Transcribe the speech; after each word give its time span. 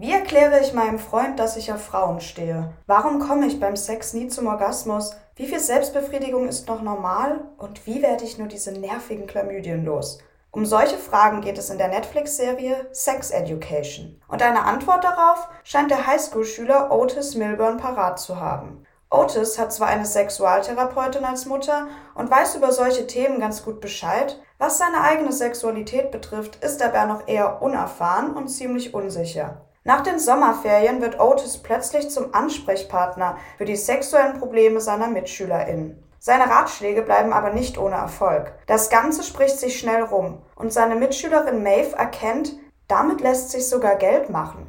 Wie 0.00 0.12
erkläre 0.12 0.60
ich 0.60 0.74
meinem 0.74 1.00
Freund, 1.00 1.40
dass 1.40 1.56
ich 1.56 1.72
auf 1.72 1.84
Frauen 1.84 2.20
stehe? 2.20 2.70
Warum 2.86 3.18
komme 3.18 3.46
ich 3.46 3.58
beim 3.58 3.74
Sex 3.74 4.12
nie 4.12 4.28
zum 4.28 4.46
Orgasmus? 4.46 5.16
Wie 5.34 5.46
viel 5.46 5.58
Selbstbefriedigung 5.58 6.46
ist 6.46 6.68
noch 6.68 6.82
normal? 6.82 7.40
Und 7.56 7.84
wie 7.84 8.00
werde 8.00 8.22
ich 8.22 8.38
nur 8.38 8.46
diese 8.46 8.70
nervigen 8.70 9.26
Chlamydien 9.26 9.84
los? 9.84 10.18
Um 10.52 10.64
solche 10.66 10.98
Fragen 10.98 11.40
geht 11.40 11.58
es 11.58 11.68
in 11.70 11.78
der 11.78 11.88
Netflix-Serie 11.88 12.86
Sex 12.92 13.32
Education. 13.32 14.22
Und 14.28 14.40
eine 14.40 14.66
Antwort 14.66 15.02
darauf 15.02 15.48
scheint 15.64 15.90
der 15.90 16.06
Highschool-Schüler 16.06 16.92
Otis 16.92 17.34
Milburn 17.34 17.78
parat 17.78 18.20
zu 18.20 18.38
haben. 18.38 18.84
Otis 19.10 19.58
hat 19.58 19.72
zwar 19.72 19.88
eine 19.88 20.06
Sexualtherapeutin 20.06 21.24
als 21.24 21.44
Mutter 21.44 21.88
und 22.14 22.30
weiß 22.30 22.54
über 22.54 22.70
solche 22.70 23.08
Themen 23.08 23.40
ganz 23.40 23.64
gut 23.64 23.80
Bescheid, 23.80 24.40
was 24.58 24.78
seine 24.78 25.00
eigene 25.00 25.32
Sexualität 25.32 26.12
betrifft, 26.12 26.62
ist 26.62 26.80
er 26.80 26.94
aber 26.94 27.12
noch 27.12 27.26
eher 27.26 27.60
unerfahren 27.62 28.36
und 28.36 28.46
ziemlich 28.46 28.94
unsicher. 28.94 29.62
Nach 29.88 30.02
den 30.02 30.18
Sommerferien 30.18 31.00
wird 31.00 31.18
Otis 31.18 31.56
plötzlich 31.62 32.10
zum 32.10 32.34
Ansprechpartner 32.34 33.38
für 33.56 33.64
die 33.64 33.74
sexuellen 33.74 34.38
Probleme 34.38 34.82
seiner 34.82 35.06
MitschülerInnen. 35.06 35.96
Seine 36.18 36.50
Ratschläge 36.50 37.00
bleiben 37.00 37.32
aber 37.32 37.54
nicht 37.54 37.78
ohne 37.78 37.94
Erfolg. 37.94 38.52
Das 38.66 38.90
Ganze 38.90 39.22
spricht 39.22 39.58
sich 39.58 39.78
schnell 39.78 40.02
rum 40.02 40.42
und 40.56 40.74
seine 40.74 40.94
Mitschülerin 40.94 41.62
Maeve 41.62 41.96
erkennt, 41.96 42.58
damit 42.86 43.22
lässt 43.22 43.50
sich 43.50 43.66
sogar 43.66 43.96
Geld 43.96 44.28
machen. 44.28 44.66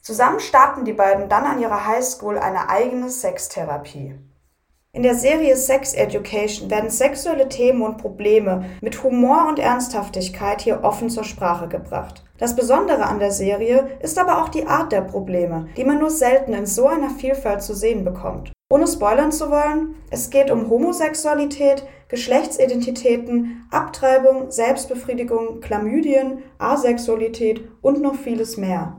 Zusammen 0.00 0.40
starten 0.40 0.86
die 0.86 0.94
beiden 0.94 1.28
dann 1.28 1.44
an 1.44 1.60
ihrer 1.60 1.86
Highschool 1.86 2.38
eine 2.38 2.70
eigene 2.70 3.10
Sextherapie. 3.10 4.18
In 4.94 5.02
der 5.02 5.16
Serie 5.16 5.56
Sex 5.56 5.92
Education 5.92 6.70
werden 6.70 6.88
sexuelle 6.88 7.50
Themen 7.50 7.82
und 7.82 7.98
Probleme 7.98 8.70
mit 8.80 9.02
Humor 9.02 9.48
und 9.48 9.58
Ernsthaftigkeit 9.58 10.62
hier 10.62 10.82
offen 10.82 11.10
zur 11.10 11.24
Sprache 11.24 11.68
gebracht. 11.68 12.24
Das 12.42 12.56
Besondere 12.56 13.04
an 13.04 13.20
der 13.20 13.30
Serie 13.30 13.86
ist 14.00 14.18
aber 14.18 14.42
auch 14.42 14.48
die 14.48 14.66
Art 14.66 14.90
der 14.90 15.02
Probleme, 15.02 15.68
die 15.76 15.84
man 15.84 16.00
nur 16.00 16.10
selten 16.10 16.54
in 16.54 16.66
so 16.66 16.88
einer 16.88 17.10
Vielfalt 17.10 17.62
zu 17.62 17.72
sehen 17.72 18.02
bekommt. 18.02 18.50
Ohne 18.68 18.88
spoilern 18.88 19.30
zu 19.30 19.48
wollen, 19.48 19.94
es 20.10 20.28
geht 20.28 20.50
um 20.50 20.68
Homosexualität, 20.68 21.86
Geschlechtsidentitäten, 22.08 23.68
Abtreibung, 23.70 24.50
Selbstbefriedigung, 24.50 25.60
Chlamydien, 25.60 26.42
Asexualität 26.58 27.62
und 27.80 28.02
noch 28.02 28.16
vieles 28.16 28.56
mehr. 28.56 28.96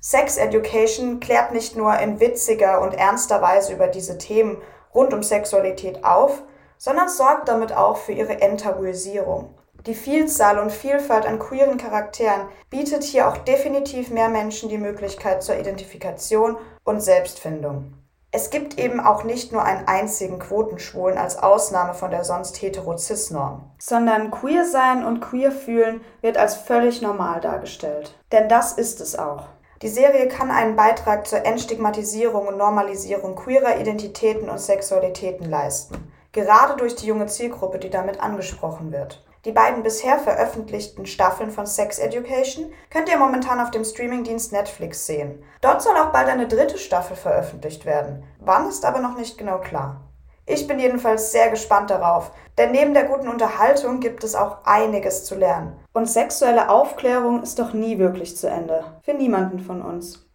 Sex 0.00 0.38
Education 0.38 1.20
klärt 1.20 1.52
nicht 1.52 1.76
nur 1.76 1.98
in 1.98 2.18
witziger 2.18 2.80
und 2.80 2.94
ernster 2.94 3.42
Weise 3.42 3.74
über 3.74 3.88
diese 3.88 4.16
Themen 4.16 4.56
rund 4.94 5.12
um 5.12 5.22
Sexualität 5.22 6.02
auf, 6.02 6.44
sondern 6.78 7.10
sorgt 7.10 7.50
damit 7.50 7.76
auch 7.76 7.98
für 7.98 8.12
ihre 8.12 8.40
Enttabuisierung. 8.40 9.50
Die 9.86 9.94
Vielzahl 9.94 10.58
und 10.58 10.72
Vielfalt 10.72 11.26
an 11.26 11.38
queeren 11.38 11.78
Charakteren 11.78 12.48
bietet 12.70 13.04
hier 13.04 13.28
auch 13.28 13.36
definitiv 13.36 14.10
mehr 14.10 14.28
Menschen 14.28 14.68
die 14.68 14.78
Möglichkeit 14.78 15.44
zur 15.44 15.56
Identifikation 15.56 16.56
und 16.82 17.00
Selbstfindung. 17.00 17.94
Es 18.32 18.50
gibt 18.50 18.80
eben 18.80 18.98
auch 18.98 19.22
nicht 19.22 19.52
nur 19.52 19.62
einen 19.62 19.86
einzigen 19.86 20.40
Quotenschwulen 20.40 21.16
als 21.16 21.38
Ausnahme 21.38 21.94
von 21.94 22.10
der 22.10 22.24
sonst 22.24 22.60
hetero-cis-Norm, 22.60 23.70
sondern 23.78 24.32
queer 24.32 24.64
sein 24.64 25.04
und 25.04 25.20
queer 25.20 25.52
fühlen 25.52 26.00
wird 26.20 26.36
als 26.36 26.56
völlig 26.56 27.00
normal 27.00 27.40
dargestellt. 27.40 28.18
Denn 28.32 28.48
das 28.48 28.72
ist 28.72 29.00
es 29.00 29.16
auch. 29.16 29.44
Die 29.82 29.88
Serie 29.88 30.26
kann 30.26 30.50
einen 30.50 30.74
Beitrag 30.74 31.28
zur 31.28 31.46
Entstigmatisierung 31.46 32.48
und 32.48 32.56
Normalisierung 32.56 33.36
queerer 33.36 33.78
Identitäten 33.78 34.50
und 34.50 34.58
Sexualitäten 34.58 35.48
leisten, 35.48 36.12
gerade 36.32 36.76
durch 36.76 36.96
die 36.96 37.06
junge 37.06 37.26
Zielgruppe, 37.26 37.78
die 37.78 37.90
damit 37.90 38.20
angesprochen 38.20 38.90
wird. 38.90 39.22
Die 39.46 39.52
beiden 39.52 39.84
bisher 39.84 40.18
veröffentlichten 40.18 41.06
Staffeln 41.06 41.52
von 41.52 41.66
Sex 41.66 42.00
Education 42.00 42.72
könnt 42.90 43.08
ihr 43.08 43.16
momentan 43.16 43.60
auf 43.60 43.70
dem 43.70 43.84
Streamingdienst 43.84 44.50
Netflix 44.50 45.06
sehen. 45.06 45.40
Dort 45.60 45.82
soll 45.82 45.96
auch 45.96 46.10
bald 46.10 46.28
eine 46.28 46.48
dritte 46.48 46.78
Staffel 46.78 47.16
veröffentlicht 47.16 47.86
werden. 47.86 48.24
Wann 48.40 48.68
ist 48.68 48.84
aber 48.84 48.98
noch 48.98 49.16
nicht 49.16 49.38
genau 49.38 49.58
klar. 49.58 50.00
Ich 50.46 50.66
bin 50.66 50.80
jedenfalls 50.80 51.30
sehr 51.30 51.48
gespannt 51.48 51.90
darauf, 51.90 52.32
denn 52.58 52.72
neben 52.72 52.92
der 52.92 53.04
guten 53.04 53.28
Unterhaltung 53.28 54.00
gibt 54.00 54.24
es 54.24 54.34
auch 54.34 54.64
einiges 54.64 55.24
zu 55.24 55.36
lernen. 55.36 55.76
Und 55.92 56.10
sexuelle 56.10 56.68
Aufklärung 56.68 57.44
ist 57.44 57.60
doch 57.60 57.72
nie 57.72 58.00
wirklich 58.00 58.36
zu 58.36 58.48
Ende. 58.48 58.82
Für 59.02 59.14
niemanden 59.14 59.60
von 59.60 59.80
uns. 59.80 60.24